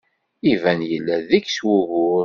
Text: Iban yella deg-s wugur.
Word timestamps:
Iban 0.51 0.79
yella 0.91 1.15
deg-s 1.29 1.57
wugur. 1.65 2.19